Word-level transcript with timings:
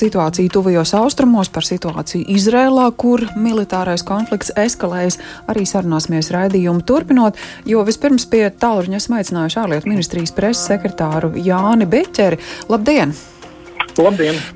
situāciju 0.00 0.52
tuvajos 0.56 0.94
austrumos, 0.98 1.50
par 1.52 1.66
situāciju 1.66 2.26
Izrēlā, 2.36 2.86
kur 2.96 3.24
militārais 3.36 4.04
konflikts 4.06 4.52
eskalējas. 4.58 5.20
Arī 5.50 5.66
sarunāsimies 5.68 6.32
raidījumu 6.34 6.84
turpinot, 6.86 7.40
jo 7.68 7.84
vispirms 7.88 8.28
pie 8.30 8.46
tālruņa 8.50 9.00
esmu 9.02 9.20
aicinājuši 9.20 9.60
ārlietu 9.64 9.92
ministrijas 9.92 10.36
preses 10.36 10.66
sekretāru 10.70 11.34
Jāni 11.38 11.88
Beķeri. 11.90 12.40
Labdien! 12.68 13.14
Labdien! 13.14 13.39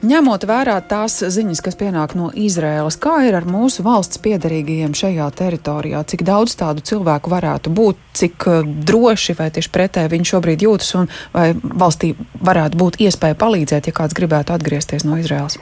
Ņemot 0.04 0.46
vērā 0.48 0.76
tās 0.88 1.18
ziņas, 1.36 1.62
kas 1.64 1.78
pienāk 1.80 2.16
no 2.18 2.30
Izraēlas, 2.34 2.98
kā 3.00 3.16
ir 3.28 3.38
ar 3.38 3.48
mūsu 3.48 3.84
valsts 3.86 4.20
piedarīgajiem 4.24 4.96
šajā 4.98 5.30
teritorijā? 5.38 6.04
Cik 6.10 6.26
daudz 6.26 6.56
tādu 6.60 6.84
cilvēku 6.84 7.32
varētu 7.32 7.72
būt, 7.74 8.00
cik 8.18 8.48
uh, 8.50 8.60
droši 8.64 9.38
vai 9.38 9.50
tieši 9.54 9.72
pretēji 9.74 10.14
viņi 10.16 10.30
šobrīd 10.34 10.66
jūtas, 10.66 10.94
un 11.00 11.10
vai 11.34 11.50
valstī 11.54 12.14
varētu 12.44 12.80
būt 12.80 13.02
iespēja 13.06 13.38
palīdzēt, 13.40 13.90
ja 13.90 13.96
kāds 13.96 14.16
gribētu 14.16 14.56
atgriezties 14.56 15.06
no 15.08 15.20
Izraēlas? 15.20 15.60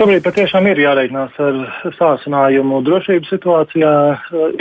Šobrīd 0.00 0.22
patiešām 0.24 0.64
ir 0.70 0.78
jāreikinās 0.80 1.34
ar 1.44 1.56
sāsinājumu 1.92 2.78
drošības 2.86 3.34
situācijā. 3.34 3.90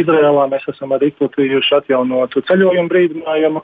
Izrēlā 0.03 0.49
mēs 0.51 0.65
esam 0.67 0.91
arī 0.91 1.13
izplatījuši 1.13 1.77
atjaunotu 1.77 2.43
ceļojumu 2.49 2.91
brīdinājumu. 2.91 3.61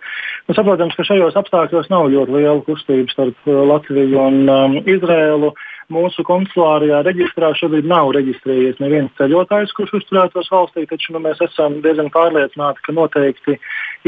Nu, 0.48 0.56
saprotams, 0.56 0.96
ka 0.96 1.04
šajos 1.10 1.36
apstākļos 1.42 1.92
nav 1.92 2.08
ļoti 2.14 2.38
liela 2.38 2.62
kustība 2.64 3.12
starp 3.12 3.52
Latviju 3.74 4.22
un 4.24 4.40
um, 4.48 4.78
Izrēlu. 4.88 5.52
Uh, 5.52 5.75
Mūsu 5.94 6.24
konsulārajā 6.26 7.04
reģistrā 7.06 7.52
šobrīd 7.60 7.86
nav 7.86 8.10
reģistrējies 8.16 8.80
neviens 8.82 9.12
ceļotājs, 9.20 9.74
kurš 9.78 9.92
uzturētos 10.00 10.50
valstī, 10.50 10.88
taču 10.90 11.14
nu, 11.14 11.22
mēs 11.22 11.38
esam 11.46 11.78
diezgan 11.84 12.10
pārliecināti, 12.10 12.82
ka 12.88 12.96
noteikti 12.98 13.60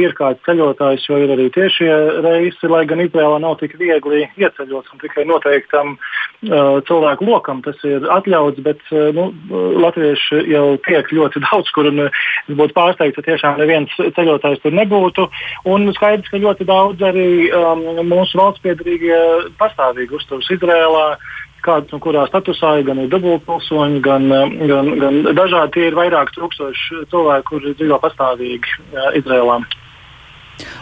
ir 0.01 0.15
kāds 0.17 0.41
ceļotājs, 0.47 1.05
jo 1.05 1.19
ir 1.21 1.35
arī 1.35 1.45
tiešie 1.53 1.91
reisi, 2.25 2.71
lai 2.71 2.81
gan 2.89 3.03
Izrēlā 3.05 3.37
nav 3.43 3.59
tik 3.61 3.77
viegli 3.77 4.23
ieceļot 4.41 4.89
un 4.89 5.03
tikai 5.05 5.27
noteiktam 5.29 5.93
uh, 5.93 6.81
cilvēku 6.89 7.29
lokam 7.29 7.61
tas 7.65 7.77
ir 7.85 8.09
atļauts, 8.17 8.65
bet 8.65 8.81
uh, 8.89 9.13
nu, 9.13 9.29
latvieši 9.85 10.47
jau 10.49 10.65
tiek 10.89 11.13
ļoti 11.13 11.43
daudz, 11.47 11.69
kur 11.77 11.91
un 11.93 12.07
es 12.07 12.53
būtu 12.57 12.73
pārsteigts, 12.73 13.21
ja 13.21 13.29
tiešām 13.29 13.61
neviens 13.61 13.93
ceļotājs 14.17 14.65
tur 14.65 14.73
nebūtu. 14.73 15.29
Un 15.69 15.91
skaidrs, 15.93 16.33
ka 16.33 16.41
ļoti 16.41 16.65
daudz 16.65 17.05
arī 17.05 17.51
um, 17.53 17.85
mūsu 18.01 18.41
valsts 18.41 18.65
piedarīgie 18.65 19.21
pastāvīgi 19.61 20.17
uzturas 20.17 20.49
Izrēlā 20.57 21.11
kāds 21.67 21.93
un 21.95 22.03
kurā 22.03 22.25
statusā 22.29 22.77
ir 22.79 22.87
gan 22.87 23.03
dubultpilsoņi, 23.11 23.99
gan, 24.05 24.29
gan, 24.71 24.93
gan 25.01 25.19
dažādi. 25.37 25.73
Tie 25.75 25.89
ir 25.89 25.99
vairāk 25.99 26.31
tūkstoši 26.35 27.03
cilvēku, 27.11 27.51
kuri 27.51 27.75
dzīvo 27.77 27.99
pastāvīgi 28.03 28.79
Izrēlā. 29.19 29.61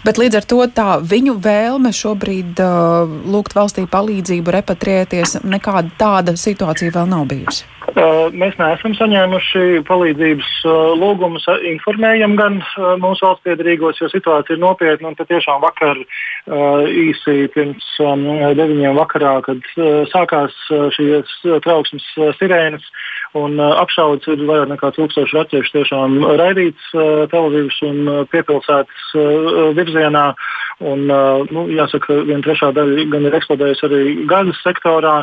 Bet 0.06 0.20
līdz 0.22 0.40
ar 0.40 0.46
to 0.48 0.62
tā 0.72 0.90
viņu 1.04 1.36
vēlme 1.44 1.92
šobrīd 1.96 2.62
uh, 2.64 3.16
lūgt 3.28 3.58
valstī 3.58 3.84
palīdzību, 3.92 4.54
repatriēties, 4.60 5.40
nekāda 5.44 5.92
tāda 6.00 6.36
situācija 6.40 6.96
vēl 6.96 7.10
nav 7.12 7.26
bijusi. 7.32 7.66
Mēs 7.96 8.58
neesam 8.60 8.92
saņēmuši 8.98 9.84
palīdzības 9.88 10.50
lūgumus, 11.00 11.46
informējam 11.70 12.34
gan 12.36 12.58
mūsu 13.00 13.24
valsts 13.24 13.46
piedarīgos, 13.48 14.02
jo 14.02 14.10
situācija 14.12 14.58
ir 14.58 14.60
nopietna. 14.60 15.14
Un 15.14 15.16
patiešām 15.16 15.62
vakar 15.64 16.02
īsi 16.92 17.48
pirms 17.56 17.88
deviņiem 18.60 19.00
vakarā, 19.00 19.38
kad 19.48 19.72
sākās 20.12 20.58
šīs 20.98 21.38
trauksmes 21.64 22.10
sirēnas 22.42 22.84
un 23.40 23.56
apšaudas, 23.64 24.28
ir 24.28 24.44
vairāk 24.44 24.74
nekā 24.74 24.92
tūkstoši 24.96 25.40
latviešu 25.40 25.78
tiešām 25.78 26.20
raidīts 26.40 26.92
televīzijas 26.92 27.80
un 27.88 28.12
piepilsētas 28.32 29.10
virzienā. 29.80 30.28
Un, 30.84 31.06
nu, 31.08 31.62
jāsaka, 31.72 32.18
viena 32.28 32.44
trešā 32.44 32.74
daļa 32.76 33.06
gan 33.08 33.28
ir 33.30 33.36
eksplodējusi 33.38 33.86
arī 33.88 34.00
gazas 34.28 34.60
sektorā, 34.60 35.22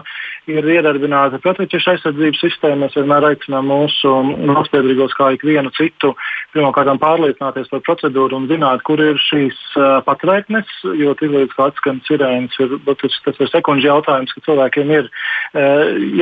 ir 0.49 0.65
iedarbināta 0.65 1.43
protiķešu 1.45 1.93
aizsardzības 1.93 2.41
sistēma. 2.41 2.62
Mēs 2.63 2.95
vienmēr 2.95 3.27
aicinām 3.33 3.67
mūsu 3.71 4.13
valstspiedrīgos, 4.53 5.15
kā 5.19 5.33
ikvienu 5.35 5.73
citu, 5.75 6.13
pirmkārt 6.55 6.93
pārliecināties 7.03 7.71
par 7.73 7.83
procedūru 7.89 8.39
un 8.39 8.47
zināt, 8.51 8.85
kur 8.87 9.03
ir 9.03 9.19
šīs 9.19 9.59
patraitnes, 10.07 10.71
jo 10.99 11.17
tiklīdz 11.19 11.57
kā 11.59 11.71
atskan 11.73 11.99
sirēnas, 12.07 12.55
ir, 12.63 12.77
tas, 12.87 13.19
ir 13.35 13.51
sekundžu 13.51 13.91
jautājums, 13.91 14.35
ka 14.37 14.45
cilvēkiem 14.47 14.95
ir 14.95 15.11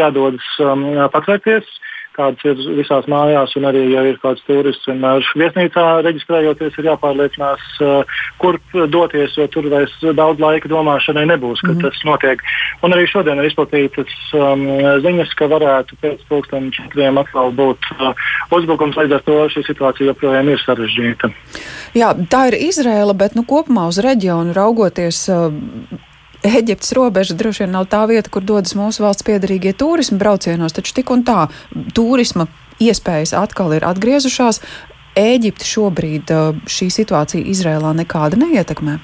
jādodas 0.00 0.48
patraitties. 1.12 1.69
Kādas 2.20 2.44
ir 2.44 2.58
visās 2.76 3.06
mājās, 3.08 3.54
un 3.56 3.64
arī, 3.70 3.86
ja 3.94 4.03
ir 4.04 4.19
kāds 4.20 4.42
turists, 4.44 4.84
vienmēr 4.88 5.25
viesnīcā 5.41 5.84
reģistrējoties, 6.04 6.76
ir 6.76 6.88
jāpārliecinās, 6.91 7.62
uh, 7.81 8.19
kur 8.42 8.58
doties, 8.92 9.36
jo 9.38 9.47
tur 9.54 9.70
vairs 9.72 9.94
daudz 10.19 10.42
laika 10.42 10.69
domāšanai 10.69 11.25
nebūs, 11.30 11.62
kad 11.64 11.72
mm 11.72 11.78
-hmm. 11.78 11.88
tas 11.88 12.04
notiek. 12.04 12.44
Un 12.84 12.92
arī 12.97 13.06
šodien 13.09 13.41
ir 13.41 13.48
izplatītas 13.48 14.12
um, 14.36 14.66
ziņas, 15.06 15.32
ka 15.38 15.48
varētu 15.48 15.97
pēc 16.03 16.20
pusdienas 16.28 16.76
četriem 16.76 17.19
atkal 17.19 17.53
būt 17.56 17.88
uh, 17.97 18.12
uzbrukums, 18.50 19.00
līdz 19.00 19.16
ar 19.16 19.25
to 19.25 19.38
šī 19.54 19.64
situācija 19.70 20.12
joprojām 20.12 20.53
ir 20.53 20.60
sarežģīta. 20.66 21.32
Jā, 21.94 22.12
tā 22.28 22.47
ir 22.53 22.60
Izrēla, 22.69 23.16
bet 23.16 23.34
nu, 23.34 23.47
kopumā 23.48 23.88
uz 23.88 23.98
reģionu 24.04 24.53
raugoties. 24.53 25.25
Uh, 25.28 26.09
Eģiptes 26.47 26.95
robeža 26.97 27.34
droši 27.37 27.67
vien 27.67 27.75
nav 27.77 27.91
tā 27.93 28.06
vieta, 28.09 28.31
kur 28.33 28.45
dodas 28.47 28.73
mūsu 28.78 29.05
valsts 29.05 29.27
piedarīgie 29.27 29.75
turismu 29.77 30.17
braucienos, 30.21 30.73
taču 30.73 30.95
tik 30.97 31.12
un 31.12 31.21
tā 31.27 31.51
turisma 31.93 32.47
iespējas 32.81 33.34
atkal 33.37 33.75
ir 33.77 33.84
atgriezušās. 33.84 34.62
Eģipte 35.21 35.67
šobrīd 35.69 36.33
šī 36.71 36.89
situācija 36.95 37.45
Izrēlā 37.53 37.93
nekāda 37.99 38.41
neietekmē. 38.41 38.97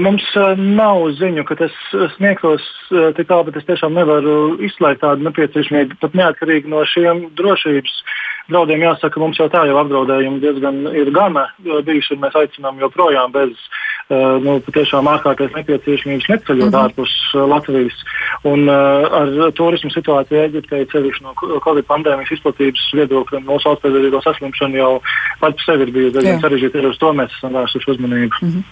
Mums 0.00 0.24
nav 0.56 1.02
ziņu, 1.18 1.44
ka 1.44 1.58
tas 1.60 1.74
sniegtos 2.16 2.64
tik 2.88 3.28
tālu, 3.28 3.44
bet 3.50 3.58
es 3.60 3.66
tiešām 3.68 3.94
nevaru 3.94 4.56
izslēgt 4.64 5.02
tādu 5.04 5.26
nepieciešamību. 5.28 5.98
Pat 6.00 6.16
neatkarīgi 6.16 6.72
no 6.72 6.80
šiem 6.88 7.26
drošības 7.36 7.98
draudiem, 8.50 8.84
jāsaka, 8.86 9.20
mums 9.20 9.38
jau 9.40 9.48
tā 9.52 9.64
jau 9.68 9.76
apdraudējumi 9.80 10.40
diezgan 10.42 10.82
ir 10.94 11.10
gana 11.14 11.48
bijuši, 11.58 12.14
un 12.14 12.22
mēs 12.22 12.36
aicinām 12.38 12.78
joprojām 12.82 13.32
bez 13.34 13.52
uh, 13.52 14.36
nu, 14.42 14.58
patiešām 14.66 15.08
ārkārtas 15.10 15.54
nepieciešamības 15.56 16.28
neceļot 16.32 16.70
mm 16.70 16.74
-hmm. 16.74 16.82
ārpus 16.84 17.14
Latvijas. 17.34 17.98
Un 18.46 18.68
uh, 18.68 19.06
ar 19.20 19.52
turismu 19.58 19.90
situāciju 19.90 20.44
Eģiptē, 20.46 20.84
ceļš 20.92 21.20
no 21.24 21.34
Covid 21.64 21.86
pandēmijas 21.90 22.32
izplatības 22.38 22.86
viedokļa, 22.94 23.42
mūsu 23.46 23.70
valsts 23.70 23.84
pēdējo 23.84 24.22
saslimšana 24.22 24.76
jau 24.82 24.92
pats 25.40 25.66
sevi 25.66 25.88
ir 25.88 25.92
bijusi 25.92 26.18
diezgan 26.18 26.42
sarežģīta, 26.44 26.78
arī 26.78 26.92
uz 26.92 26.98
to 27.02 27.12
mēs 27.12 27.38
esam 27.38 27.52
vērsuši 27.58 27.90
uzmanību. 27.90 28.34
Mm 28.42 28.50
-hmm. 28.50 28.62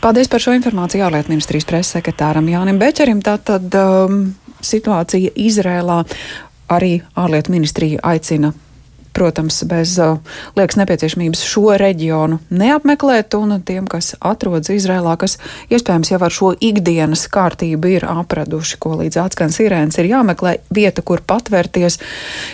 Paldies 0.00 0.28
par 0.28 0.40
šo 0.40 0.52
informāciju 0.52 1.06
ārlietu 1.06 1.32
ministrijas 1.32 1.64
preses 1.64 1.96
sekretāram 1.96 2.48
Jānim 2.48 2.78
Bečerim. 2.78 3.22
Tātad 3.22 3.72
um, 3.74 4.34
situācija 4.60 5.30
Izrēlā 5.36 6.04
arī 6.68 7.00
ārlietu 7.16 7.52
ministrija 7.52 8.00
aicina 8.02 8.52
protams, 9.14 9.60
bez 9.70 9.96
uh, 10.02 10.18
liekas 10.58 10.78
nepieciešamības 10.80 11.44
šo 11.46 11.76
reģionu 11.80 12.40
neapmeklēt, 12.54 13.36
un 13.38 13.58
tiem, 13.66 13.86
kas 13.90 14.14
atrodas 14.20 14.72
Izrēlā, 14.74 15.16
kas 15.20 15.38
iespējams 15.72 16.12
jau 16.12 16.20
ar 16.24 16.34
šo 16.34 16.52
ikdienas 16.58 17.26
kārtību 17.32 17.94
ir 17.96 18.08
apraduši, 18.10 18.80
ko 18.82 18.96
līdz 19.02 19.20
atskan 19.24 19.54
sirēns, 19.54 19.98
ir 20.00 20.10
jāmeklē 20.10 20.58
vieta, 20.74 21.04
kur 21.06 21.22
patvērties. 21.26 22.00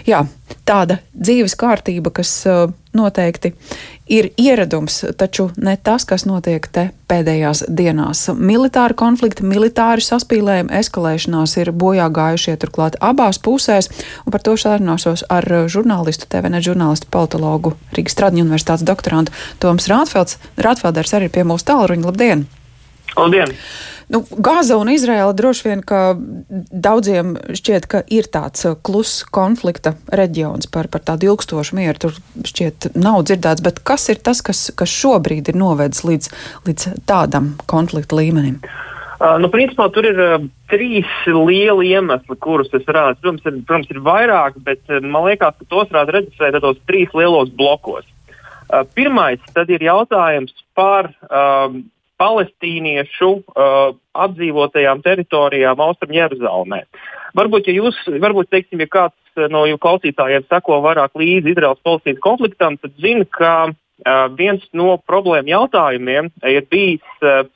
Jā, 0.09 0.25
tāda 0.69 1.01
dzīves 1.17 1.57
kārtība, 1.61 2.13
kas 2.21 2.35
uh, 2.49 2.69
noteikti 2.97 3.53
ir 4.11 4.31
ieradums, 4.41 5.05
taču 5.17 5.51
ne 5.57 5.77
tas, 5.77 6.05
kas 6.05 6.27
notiek 6.27 6.67
te 6.67 6.89
pēdējās 7.11 7.65
dienās. 7.69 8.27
Militāri 8.35 8.97
konflikti, 8.99 9.47
militāri 9.47 10.05
saspīlējumi, 10.05 10.75
eskalēšanās 10.83 11.57
ir 11.63 11.73
bojā 11.73 12.11
gājušie 12.15 12.57
turklāt 12.61 12.99
abās 13.01 13.39
pusēs, 13.43 13.91
un 14.27 14.35
par 14.35 14.45
to 14.47 14.57
sarunāšos 14.59 15.27
ar 15.31 15.47
žurnālistu, 15.71 16.29
TVN 16.31 16.63
žurnālistu, 16.67 17.11
politologu 17.11 17.77
Rīgas 17.97 18.19
Tradiņu 18.19 18.49
universitātes 18.49 18.87
doktorantu 18.87 19.37
Toms 19.63 19.91
Rātfelds. 19.91 20.41
Rātfelders 20.59 21.15
arī 21.19 21.31
pie 21.33 21.47
mūsu 21.47 21.71
tālruņa. 21.71 22.11
Labdien! 22.11 22.49
Labdien! 23.17 23.55
Nu, 24.11 24.25
Gāza 24.43 24.75
un 24.75 24.89
Izraela 24.91 25.31
droši 25.37 25.69
vien, 25.69 25.83
ka 25.87 26.17
daudziem 26.51 27.37
šķiet, 27.55 27.87
ka 27.87 28.01
ir 28.11 28.27
tāds 28.27 28.67
uh, 28.67 28.75
kluss 28.75 29.23
konflikta 29.23 29.93
reģions 30.11 30.67
par, 30.75 30.89
par 30.91 31.05
tādu 31.07 31.29
ilgstošu 31.31 31.79
mieru. 31.79 31.95
Tur 32.03 32.17
šķiet 32.51 32.91
nav 32.99 33.23
dzirdēts, 33.29 33.63
bet 33.63 33.79
kas 33.87 34.09
ir 34.11 34.19
tas, 34.19 34.43
kas, 34.43 34.67
kas 34.75 34.91
šobrīd 34.91 35.53
ir 35.53 35.59
novedis 35.61 36.03
līdz, 36.09 36.31
līdz 36.67 36.89
tādam 37.07 37.53
konflikta 37.71 38.19
līmenim? 38.19 38.59
Uh, 39.21 39.37
nu, 39.39 39.51
principā 39.53 39.87
tur 39.95 40.09
ir 40.09 40.19
uh, 40.19 40.43
trīs 40.73 41.07
lieli 41.29 41.93
iemesli, 41.93 42.35
kurus 42.43 42.73
es 42.75 42.87
varētu. 42.89 43.21
Protams, 43.23 43.47
ir, 43.47 43.63
protams, 43.69 43.95
ir 43.95 44.03
vairāk, 44.11 44.59
bet 44.67 44.83
uh, 44.91 44.99
man 45.05 45.29
liekas, 45.29 45.55
ka 45.61 45.71
tos 45.71 45.93
varētu 45.93 46.17
redzēt 46.17 46.59
tādos 46.59 46.83
trīs 46.91 47.15
lielos 47.15 47.55
blokos. 47.55 48.09
Uh, 48.67 48.83
pirmais 48.97 49.63
ir 49.69 49.87
jautājums 49.87 50.57
par 50.75 51.13
uh, 51.29 51.79
palestīniešu 52.21 53.31
uh, 53.31 53.95
apdzīvotajām 54.27 55.03
teritorijām 55.07 55.81
Austrum 55.81 56.13
Jeruzalemē. 56.15 56.83
Varbūt, 57.39 57.71
ja 57.71 57.77
jūs, 57.79 57.99
varbūt, 58.21 58.51
teiksim, 58.53 58.83
ja 58.85 58.91
kāds 58.91 59.39
uh, 59.39 59.47
no 59.53 59.65
jūsu 59.69 59.83
klausītājiem 59.85 60.49
seko 60.51 60.81
vairāk 60.85 61.17
līdzi 61.19 61.55
Izraels-Palestīnas 61.55 62.25
konfliktam, 62.25 62.77
tad 62.83 62.93
zina, 63.01 63.25
ka 63.37 63.55
uh, 63.71 64.27
viens 64.37 64.67
no 64.77 64.99
problēmu 65.09 65.53
jautājumiem 65.55 66.31
ir 66.51 66.69
bijis 66.71 67.25
uh, 67.25 67.47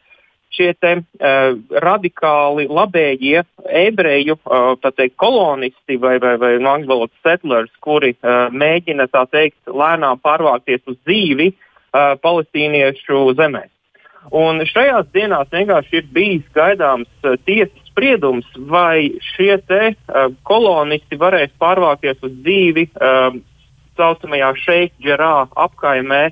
šie 0.55 0.71
te, 0.79 0.95
uh, 1.03 1.59
radikāli 1.85 2.69
labējie 2.71 3.43
ebreju 3.85 4.39
uh, 4.39 4.73
teikt, 4.87 5.17
kolonisti 5.21 5.99
vai, 6.01 6.17
vai, 6.23 6.37
vai 6.41 6.55
no 6.63 6.77
angļu 6.77 6.93
valodas 6.93 7.27
settlers, 7.27 7.73
kuri 7.85 8.15
uh, 8.15 8.49
mēģina 8.55 9.09
teikt, 9.13 9.59
lēnām 9.67 10.23
pārvākties 10.25 10.85
uz 10.87 10.99
dzīvi 11.03 11.51
uh, 11.53 12.15
palestīniešu 12.23 13.27
zemēs. 13.39 13.74
Un 14.33 14.63
šajās 14.65 15.11
dienās 15.13 15.51
vienkārši 15.53 15.99
ir 16.01 16.07
bijis 16.15 16.47
gaidāms 16.57 17.11
uh, 17.25 17.37
tiesas 17.45 17.91
spriedums, 17.91 18.47
vai 18.71 19.11
šie 19.35 19.59
te 19.69 19.83
uh, 19.93 19.97
kolonisti 20.49 21.17
varēs 21.21 21.53
pārvākties 21.61 22.19
uz 22.25 22.33
dzīvi 22.45 22.85
uh, 22.95 23.37
saucamajā 23.99 24.51
Šeikģerā 24.65 25.35
apkaimē 25.67 26.23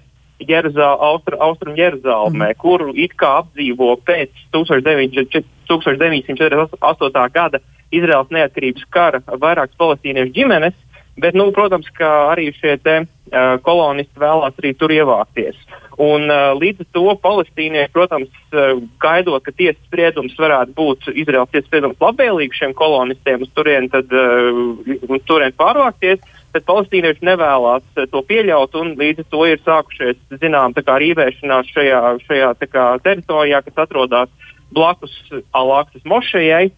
Jeruzā, 0.42 0.88
Austrum, 0.98 1.38
Austrum 1.44 1.76
Jeruzālēmē, 1.78 2.48
mm. 2.52 2.58
kuru 2.58 2.92
it 2.98 3.12
kā 3.18 3.28
apdzīvo 3.42 3.96
pēc 4.06 4.30
1948. 4.54 7.32
gada 7.36 7.58
Izraels 7.92 8.30
neatkarības 8.32 8.84
kara 8.90 9.20
vairākas 9.26 9.76
palestīniešu 9.78 10.32
ģimenes, 10.34 10.74
bet, 11.20 11.36
nu, 11.38 11.50
protams, 11.54 11.88
ka 11.96 12.32
arī 12.32 12.50
šie 12.56 12.76
te, 12.82 13.02
uh, 13.04 13.54
kolonisti 13.64 14.22
vēlās 14.22 14.58
arī 14.60 14.74
tur 14.78 14.94
ievākties. 14.94 15.58
Un, 16.00 16.28
uh, 16.30 16.52
līdz 16.56 16.86
ar 16.86 16.90
to 16.96 17.16
palestīnieši, 17.24 17.92
protams, 17.92 18.30
uh, 18.52 18.78
gaidot, 19.02 19.44
ka 19.44 19.52
tiesas 19.52 19.80
spriedums 19.88 20.38
varētu 20.40 20.76
būt 20.76 21.10
Izraels 21.12 21.52
tiesas 21.52 21.68
spriedums 21.68 22.00
labvēlīgs 22.00 22.62
šiem 22.62 22.76
kolonistiem, 22.76 23.44
uz 23.44 23.52
turien, 23.56 23.90
tad, 23.92 24.12
uh, 24.12 25.18
turien 25.28 25.52
pārvākties 25.56 26.22
bet 26.52 26.66
palestīnieši 26.68 27.24
nevēlas 27.26 27.84
eh, 27.96 28.08
to 28.12 28.22
pieļaut, 28.28 28.76
līdz 29.00 29.24
ar 29.24 29.28
to 29.32 29.42
ir 29.48 29.62
sākušies, 29.64 30.20
zinām, 30.42 30.76
rīvēšanās 30.76 31.72
šajā, 31.72 32.00
šajā 32.28 32.52
kā, 32.68 32.86
teritorijā, 33.04 33.62
kas 33.66 33.84
atrodas 33.86 34.32
blakus 34.72 35.14
Alaksas 35.56 36.04
mošejai, 36.08 36.70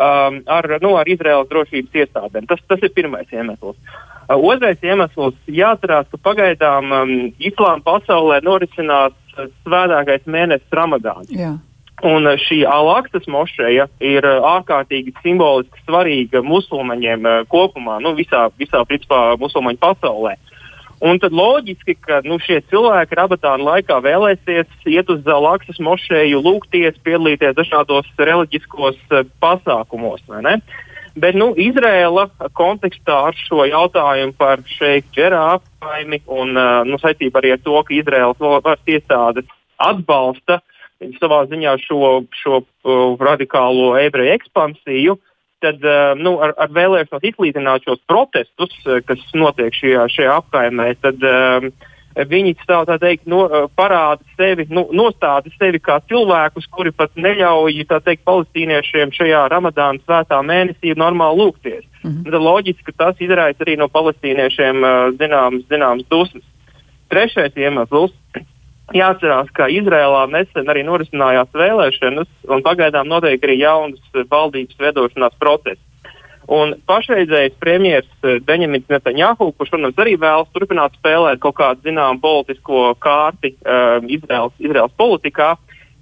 um, 0.00 0.40
ar, 0.48 0.68
nu, 0.82 0.94
ar 0.96 1.08
Izraēlas 1.08 1.50
drošības 1.50 2.02
iestādēm. 2.02 2.48
Tas, 2.50 2.62
tas 2.70 2.82
ir 2.86 2.94
pirmais 2.96 3.30
iemesls. 3.34 3.76
Uh, 4.30 4.36
otrais 4.38 4.80
iemesls- 4.86 5.36
jāatcerās, 5.60 6.08
ka 6.10 6.20
pagaidām 6.24 6.92
um, 6.96 7.16
islāma 7.38 7.84
pasaulē 7.86 8.40
norisinās 8.46 9.16
uh, 9.36 9.50
svētākais 9.64 10.26
mēnesis 10.26 10.78
Ramadāns. 10.80 11.30
Jā. 11.34 11.56
Un 12.00 12.24
eh, 12.30 12.38
šī 12.40 12.62
Alaksas 12.64 13.26
mošeja 13.28 13.84
ir 14.00 14.24
eh, 14.24 14.46
ārkārtīgi 14.48 15.12
simboliski 15.20 15.82
svarīga 15.84 16.40
musulmaņiem 16.40 17.26
kopumā, 17.52 17.98
nu, 18.00 18.14
visā, 18.16 18.46
visā 18.60 18.80
principā, 18.88 19.34
musulmaņu 19.40 19.82
pasaulē. 19.82 20.38
Un 21.00 21.16
tad 21.16 21.32
loģiski, 21.32 21.94
ka 21.96 22.18
nu, 22.28 22.36
šie 22.44 22.58
cilvēki 22.68 23.16
rabatāna 23.16 23.64
laikā 23.70 23.96
vēlēsies 24.04 24.68
iet 24.92 25.08
uz 25.08 25.24
Alaksas 25.24 25.80
mošeju, 25.80 26.42
lūgties, 26.44 26.98
piedalīties 27.06 27.56
dažādos 27.56 28.08
reliģiskos 28.20 28.98
pasākumos. 29.40 30.20
Bet 31.16 31.38
nu, 31.40 31.54
Izrēla 31.56 32.26
kontekstā 32.52 33.16
ar 33.30 33.38
šo 33.46 33.64
jautājumu 33.66 34.36
par 34.36 34.60
šeit 34.68 35.08
ģerāfaimi 35.16 36.20
un 36.28 36.52
nu, 36.86 37.00
saistībā 37.00 37.40
arī 37.40 37.56
ar 37.56 37.64
to, 37.64 37.80
ka 37.80 37.96
Izraēlas 37.96 38.44
varas 38.44 38.84
iestādes 38.84 39.48
atbalsta 39.80 40.60
savā 41.16 41.46
ziņā 41.48 41.78
šo, 41.80 42.26
šo 42.42 42.60
uh, 42.60 43.16
radikālo 43.16 43.94
ebreju 43.96 44.34
ekspansiju, 44.36 45.16
tad 45.60 45.84
uh, 45.84 46.12
nu, 46.18 46.36
ar, 46.42 46.54
ar 46.58 46.72
vēlēšanos 46.74 47.24
izlīdzināt 47.32 47.86
šos 47.86 48.02
protestus, 48.10 48.74
uh, 48.86 49.00
kas 49.06 49.22
notiek 49.36 49.74
šajā, 49.76 50.08
šajā 50.14 50.36
apkaimē, 50.40 50.88
tad 51.02 51.24
uh, 51.26 51.68
viņi 52.30 52.56
tā, 52.66 52.80
tā 52.88 52.96
teikt, 53.00 53.28
no, 53.30 53.44
parāda 53.78 54.24
sevi, 54.38 54.66
nu, 54.72 54.86
nostāda 54.96 55.52
sevi 55.56 55.78
kā 55.78 56.00
cilvēkus, 56.10 56.66
kuri 56.74 56.92
pat 56.92 57.14
neļauj 57.14 57.84
teikt, 57.90 58.24
palestīniešiem 58.26 59.14
šajā 59.14 59.46
Ramadāna 59.52 60.02
svētā 60.02 60.40
mēnesī 60.42 60.96
normāli 60.98 61.44
lūgties. 61.44 61.84
Mm 62.02 62.10
-hmm. 62.10 62.24
Tad 62.24 62.42
loģiski, 62.42 62.84
ka 62.90 62.92
tas 63.04 63.20
izraisa 63.20 63.64
arī 63.64 63.76
no 63.78 63.88
palestīniešiem 63.88 64.82
zināmas, 65.20 65.66
zināmas 65.70 66.08
dusmas. 66.10 66.44
Trešais 67.10 67.56
iemesls 67.56 68.12
Jāatcerās, 68.90 69.50
ka 69.54 69.68
Izrēlā 69.70 70.24
nesen 70.32 70.70
arī 70.70 70.82
norisinājās 70.82 71.52
vēlēšanas, 71.54 72.26
un 72.50 72.64
pagaidām 72.66 73.06
notiek 73.06 73.44
arī 73.46 73.60
jaunas 73.60 74.26
valdības 74.32 74.80
veidošanās 74.82 75.36
process. 75.38 75.78
Un 76.50 76.72
pašreizējais 76.90 77.54
premjerministrs 77.62 78.42
Benjamins 78.42 78.88
Netanjahu, 78.90 79.52
kurš, 79.54 79.70
protams, 79.70 79.98
arī 80.02 80.16
vēlas 80.18 80.50
turpināt 80.50 80.96
spēlēt 80.98 81.38
kaut 81.44 81.54
kādu 81.60 81.86
zināmu 81.86 82.18
politisko 82.24 82.88
kārti 82.98 83.52
uh, 83.60 84.00
Izraels, 84.02 84.56
Izraels 84.58 84.96
politikā, 84.98 85.52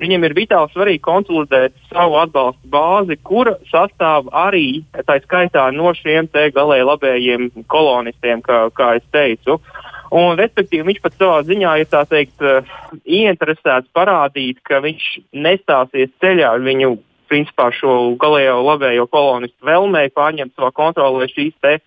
viņam 0.00 0.24
ir 0.24 0.36
vitāli 0.38 0.72
svarīgi 0.72 1.02
konsolidēt 1.04 1.76
savu 1.90 2.16
atbalstu 2.22 2.72
bāzi, 2.72 3.18
kura 3.20 3.58
sastāv 3.68 4.32
arī 4.32 4.80
tā 4.96 5.18
skaitā 5.26 5.66
no 5.76 5.92
šiem 5.98 6.30
te 6.32 6.46
galēji 6.56 6.88
labējiem 6.88 7.50
kolonistiem, 7.68 8.40
kā, 8.46 8.62
kā 8.72 8.94
es 9.02 9.04
teicu. 9.12 9.58
Uh, 9.58 9.77
Un, 10.14 10.38
respektīvi, 10.40 10.86
viņš 10.88 11.00
pat 11.04 11.18
savā 11.20 11.42
ziņā 11.44 11.74
ir 11.82 11.88
teikt, 11.92 12.40
uh, 12.40 12.64
ieinteresēts 13.04 13.92
parādīt, 13.92 14.62
ka 14.64 14.80
viņš 14.84 15.08
nestāsies 15.36 16.14
ceļā 16.22 16.54
ar 16.56 16.64
viņu 16.64 16.96
principā, 17.28 17.68
šo 17.76 18.16
galējo 18.20 18.62
labējo 18.64 19.06
kolonistu 19.12 19.68
vēlmēju 19.68 20.14
pārņemt 20.16 20.54
savā 20.56 20.72
kontrolē 20.72 21.28
šīs 21.28 21.54
te 21.60 21.78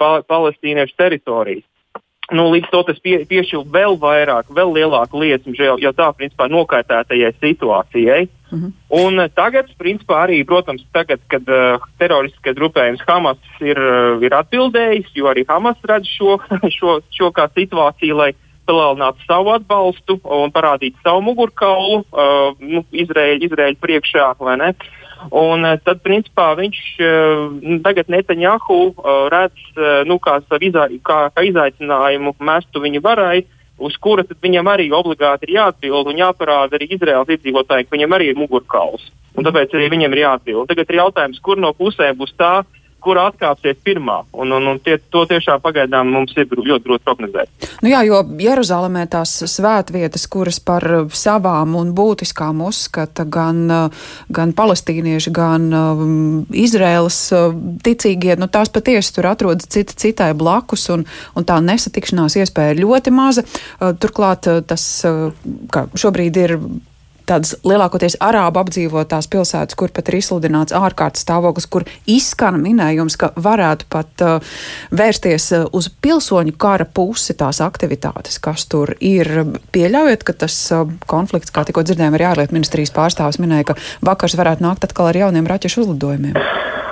pa 0.00 0.20
palestīniešu 0.28 0.96
teritorijas. 0.96 1.64
Nu, 2.34 2.48
līdz 2.50 2.70
to 2.72 2.80
tas 2.88 2.96
pie, 2.98 3.20
piešķir 3.28 3.68
vēl 3.70 3.94
vairāk, 4.02 4.48
vēl 4.50 4.72
lielāku 4.74 5.20
liesmu 5.22 5.54
jau 5.54 5.92
tā, 5.94 6.08
principā, 6.18 6.48
nokaitētajai 6.50 7.32
situācijai. 7.38 8.26
Mhm. 8.50 8.64
-huh. 8.64 8.72
Un 9.06 9.18
uh, 9.18 9.30
tagad, 9.34 9.70
principā, 9.78 10.26
arī, 10.26 10.44
protams, 10.46 10.82
tagad, 10.92 11.20
kad 11.28 11.42
uh, 11.48 11.82
teroristiskais 11.98 12.56
grupējums 12.56 13.02
Hamas 13.06 13.38
ir, 13.60 13.78
uh, 13.78 14.22
ir 14.22 14.34
atbildējis, 14.34 15.14
jo 15.14 15.26
arī 15.26 15.44
Hamas 15.48 15.76
redz 15.82 16.06
šo, 16.06 16.38
šo, 16.78 17.00
šo 17.10 17.30
kā 17.30 17.48
situāciju, 17.54 18.16
lai 18.16 18.32
palielinātu 18.66 19.22
savu 19.26 19.50
atbalstu 19.54 20.20
un 20.24 20.50
parādītu 20.50 20.98
savu 21.02 21.22
mugurkaulu 21.22 22.02
uh, 22.02 22.54
nu, 22.58 22.84
Izraēļu, 22.92 23.46
Izraēļu 23.46 23.78
priekšā. 23.80 24.34
Un 24.40 24.60
uh, 24.60 24.74
tad, 25.84 26.00
principā, 26.04 26.52
viņš 26.58 26.78
uh, 27.00 27.80
tagad 27.84 28.08
Netanjahu 28.12 28.78
uh, 28.92 29.26
redz 29.32 29.58
uh, 29.76 30.04
nu, 30.06 30.18
kā, 30.22 30.38
izā, 30.60 30.88
kā, 31.02 31.18
kā 31.34 31.44
izaicinājumu 31.48 32.36
mestu 32.40 32.82
viņa 32.84 33.02
varai, 33.02 33.44
uz 33.78 33.96
kura 34.00 34.24
viņam 34.24 34.68
arī 34.72 34.90
obligāti 34.92 35.48
ir 35.48 35.56
jāatbild 35.58 36.08
un 36.08 36.20
jāparāda 36.20 36.76
arī 36.76 36.88
Izraels 36.96 37.28
iedzīvotājiem, 37.28 37.88
ka 37.88 37.96
viņam 37.96 38.16
arī 38.16 38.30
ir 38.32 38.40
mugurkauls. 38.40 39.10
Un 39.36 39.44
tāpēc 39.44 39.74
arī 39.76 39.90
viņam 39.92 40.14
ir 40.14 40.22
jāatbild. 40.24 40.68
Tagad 40.68 40.90
ir 40.90 41.00
jautājums, 41.02 41.40
kur 41.44 41.60
no 41.60 41.72
pusēm 41.76 42.16
būs 42.16 42.32
tā, 42.40 42.62
kur 43.06 43.20
atkāpsies 43.22 43.78
pirmā. 43.86 44.18
Un, 44.34 44.52
un, 44.56 44.66
un 44.72 44.80
tie, 44.82 44.96
to 45.12 45.22
tiešām 45.30 45.62
pagaidām 45.62 46.10
mums 46.12 46.34
ir 46.36 46.50
ļoti 46.50 46.88
grūti 46.88 47.06
prognozēt. 47.06 47.68
Nu 47.84 47.92
jā, 47.92 48.02
jo 48.08 48.22
Jeruzalemē 48.42 49.04
tās 49.12 49.36
svētvietas, 49.52 50.26
kuras 50.32 50.58
par 50.62 50.84
savām 51.14 51.76
un 51.78 51.92
būtiskām 51.96 52.64
uzskata 52.66 53.26
gan, 53.28 53.62
gan 54.32 54.54
palestīnieši, 54.56 55.32
gan 55.36 55.68
um, 55.76 56.16
Izraēlas 56.50 57.20
uh, 57.36 57.54
ticīgie, 57.86 58.34
nu 58.40 58.50
tās 58.52 58.72
patiesi 58.74 59.14
tur 59.16 59.30
atrodas 59.30 59.70
cita 59.70 59.96
citai 59.96 60.32
blakus, 60.38 60.88
un, 60.94 61.06
un 61.36 61.46
tā 61.46 61.60
nesatikšanās 61.62 62.38
iespēja 62.42 62.74
ir 62.74 62.82
ļoti 62.84 63.14
maza. 63.14 63.46
Uh, 63.46 63.94
turklāt 64.00 64.50
uh, 64.50 64.62
tas, 64.66 64.84
kā 65.72 65.86
šobrīd 65.94 66.42
ir 66.42 66.58
tādas 67.26 67.54
lielākoties 67.66 68.18
arābu 68.22 68.60
apdzīvotās 68.62 69.28
pilsētas, 69.32 69.76
kur 69.78 69.92
pat 69.94 70.10
ir 70.10 70.18
izsludināts 70.20 70.74
ārkārtas 70.76 71.24
stāvoklis, 71.26 71.68
kur 71.70 71.86
izskan 72.10 72.60
minējums, 72.62 73.18
ka 73.20 73.32
varētu 73.36 73.88
pat 73.92 74.24
uh, 74.24 74.58
vērsties 74.94 75.48
uh, 75.56 75.66
uz 75.76 75.90
pilsoņu 76.02 76.56
kara 76.60 76.86
pusi 76.86 77.36
tās 77.38 77.60
aktivitātes, 77.64 78.38
kas 78.42 78.68
tur 78.70 78.94
ir. 79.00 79.32
Pieļaujot, 79.74 80.22
ka 80.26 80.36
tas 80.46 80.58
uh, 80.74 80.86
konflikts, 81.10 81.54
kā 81.54 81.66
tikko 81.66 81.84
dzirdējām, 81.86 82.16
arī 82.18 82.28
ārlietu 82.30 82.56
ministrijas 82.56 82.94
pārstāvis 82.94 83.40
minēja, 83.42 83.72
ka 83.72 83.80
vakars 84.06 84.38
varētu 84.38 84.66
nākt 84.66 84.86
atkal 84.86 85.10
ar 85.10 85.20
jauniem 85.24 85.50
raķešu 85.50 85.84
uzlidojumiem. 85.84 86.38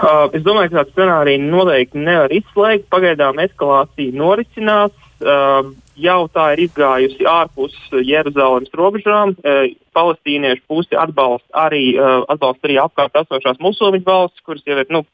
Uh, 0.05 0.27
es 0.37 0.43
domāju, 0.45 0.73
ka 0.73 0.83
tādu 0.83 0.97
scenāriju 0.99 1.47
noteikti 1.49 2.03
nevar 2.03 2.35
izslēgt. 2.35 2.91
Pagaidām 2.93 3.41
eskalācija 3.47 4.19
norisinās. 4.19 4.93
Uh, 5.23 5.73
jau 5.97 6.27
tā 6.33 6.51
ir 6.55 6.65
izgājusi 6.67 7.27
ārpus 7.29 7.75
Jeruzalemes 7.93 8.75
robežām. 8.77 9.35
E, 9.45 9.75
palestīniešu 9.95 10.65
pusi 10.69 10.99
atbalsta 10.99 11.67
arī, 11.67 11.95
e, 11.95 12.11
atbalsta 12.35 12.69
arī 12.69 12.79
apkārt 12.83 13.17
esošās 13.23 13.63
musulmaņu 13.63 14.07
valstis, 14.07 14.45
kuras 14.47 14.67
jau 14.67 14.79
ir 14.83 14.91
nu, 14.91 15.05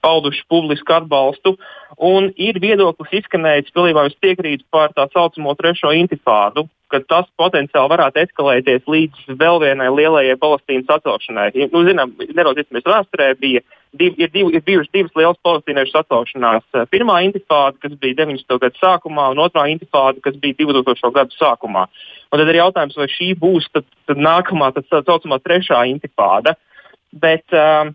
pauduši 0.00 0.44
publisku 0.48 0.92
atbalstu. 0.96 1.56
Un 2.00 2.30
ir 2.40 2.60
viedoklis 2.62 3.20
izskanējis, 3.20 3.72
pilnībā 3.76 4.06
es 4.08 4.16
piekrītu 4.22 4.64
par 4.72 4.94
tā 4.96 5.06
saucamo 5.12 5.52
trešo 5.58 5.92
intifādu, 5.92 6.66
ka 6.90 7.02
tas 7.06 7.28
potenciāli 7.38 7.92
varētu 7.92 8.22
eskalēties 8.24 8.88
līdz 8.88 9.36
vēl 9.40 9.60
vienai 9.62 9.90
lielajai 9.92 10.38
Palestīnas 10.40 10.90
atcelšanai. 10.96 11.50
Nu, 11.74 11.84
zinām, 11.86 12.16
nedaudz 12.32 12.64
vēsturē 12.72 13.34
bija 13.40 13.62
div, 13.92 14.14
ir, 14.18 14.30
div, 14.30 14.50
ir 14.54 14.62
bijušas 14.66 14.92
divas 14.94 15.16
lielas 15.18 15.38
palestīniešu 15.46 15.94
sacaušanās. 15.94 16.64
Pirmā 16.92 17.20
intifāda, 17.26 17.76
kas 17.82 17.94
bija 18.00 18.22
90. 18.22 18.58
gada 18.62 18.76
sākumā, 18.78 19.30
un 19.34 19.42
otrā 19.44 19.66
intifāda, 19.72 20.20
kas 20.24 20.38
bija 20.40 20.58
2000. 20.62 21.12
gada 21.16 21.36
sākumā. 21.36 21.86
Un 22.30 22.42
tad 22.42 22.50
ir 22.50 22.60
jautājums, 22.60 22.98
vai 22.98 23.08
šī 23.10 23.32
būs 23.38 23.70
tad, 23.74 23.86
tad 24.10 24.20
nākamā, 24.22 24.72
tā 24.76 24.84
saucamā 24.90 25.40
trešā 25.42 25.82
intifāda. 25.90 26.54
Bet 27.10 27.42
uh, 27.56 27.90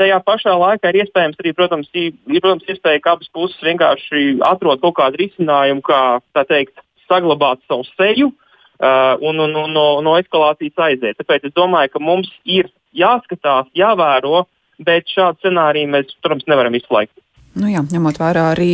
tajā 0.00 0.16
pašā 0.26 0.56
laikā 0.58 0.90
ir 0.90 1.04
iespējams 1.04 1.38
arī, 1.38 1.52
protams, 1.54 1.90
ir, 1.94 2.16
protams 2.40 2.66
iespēja, 2.66 3.02
ka 3.04 3.14
abas 3.14 3.30
puses 3.30 3.62
vienkārši 3.62 4.40
atrod 4.42 4.82
kaut 4.82 4.96
kādu 4.98 5.20
risinājumu, 5.22 5.84
kā 5.86 6.00
teikt, 6.48 6.74
saglabāt 7.06 7.62
savu 7.68 7.86
seju 7.92 8.32
uh, 8.32 9.14
un, 9.22 9.38
un, 9.38 9.54
un 9.54 9.70
no, 9.70 9.86
no 10.02 10.16
eskalācijas 10.18 10.82
aiziet. 10.88 11.14
Tāpēc 11.20 11.46
es 11.46 11.54
domāju, 11.54 11.94
ka 11.94 12.02
mums 12.02 12.32
ir 12.42 12.72
jāskatās, 12.96 13.70
jāvēro, 13.78 14.42
bet 14.82 15.08
šādu 15.12 15.40
scenāriju 15.40 15.92
mēs, 15.94 16.16
protams, 16.22 16.46
nevaram 16.50 16.76
izslēgt. 16.78 17.14
Nu 17.56 17.70
jā, 17.72 17.80
ņemot 17.88 18.18
vērā 18.20 18.50
arī 18.52 18.68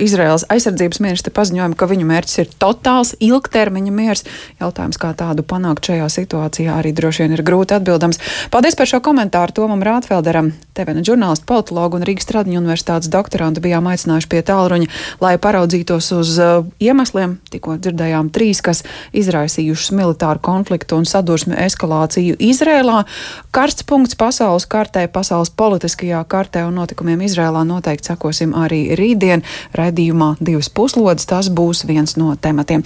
Izraels 0.00 0.46
aizsardzības 0.52 1.02
ministra 1.04 1.28
paziņojumu, 1.36 1.76
ka 1.76 1.84
viņu 1.90 2.06
mērķis 2.08 2.38
ir 2.40 2.52
totāls 2.62 3.10
ilgtermiņa 3.20 3.92
miers. 3.92 4.22
Jautājums, 4.56 4.96
kā 4.96 5.10
tādu 5.12 5.44
panākt 5.44 5.90
šajā 5.90 6.06
situācijā, 6.14 6.78
arī 6.80 6.94
droši 6.96 7.26
vien 7.26 7.36
ir 7.36 7.42
grūti 7.44 7.76
atbildams. 7.76 8.22
Paldies 8.54 8.78
par 8.78 8.88
šo 8.88 9.02
komentāru 9.04 9.52
Tomam 9.58 9.84
Rātfelderam, 9.84 10.48
TVN 10.72 11.04
žurnālistu, 11.04 11.44
politologu 11.50 11.98
un 11.98 12.06
Rīgas 12.08 12.30
Tradiņu 12.30 12.62
universitātes 12.62 13.10
doktorantu 13.12 13.60
bijām 13.66 13.90
aicinājuši 13.92 14.30
pie 14.32 14.40
tālruņa, 14.48 14.88
lai 15.20 15.34
paraudzītos 15.36 16.08
uz 16.16 16.32
uh, 16.40 16.64
iemesliem, 16.80 17.36
tikko 17.52 17.76
dzirdējām 17.84 18.32
trīs, 18.32 18.64
kas 18.64 18.80
izraisījušas 19.12 19.92
militāru 19.98 20.40
konfliktu 20.40 20.96
un 20.96 21.04
sadursmi 21.04 21.58
eskalāciju 21.66 22.40
Izrēlā. 22.40 23.04
Karsts 23.52 23.84
punkts 23.84 24.16
pasaules 24.16 24.64
kartē, 24.64 25.04
pasaules 25.12 25.52
politiskajā 25.52 26.24
kartē 26.24 26.64
un 26.64 26.80
notikumiem 26.80 27.28
Izrēlā 27.28 27.66
noteikti 27.68 28.08
sekosim 28.22 28.54
arī 28.54 28.94
rītdien 28.98 29.42
raidījumā 29.74 30.36
divas 30.40 30.70
puslodes. 30.70 31.26
Tas 31.26 31.50
būs 31.50 31.84
viens 31.86 32.16
no 32.16 32.36
tematiem. 32.36 32.82